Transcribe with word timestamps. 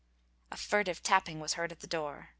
A 0.51 0.57
furtive 0.57 1.03
tapping 1.03 1.39
was 1.39 1.53
heard 1.53 1.71
at 1.71 1.81
the 1.81 1.85
door. 1.85 2.29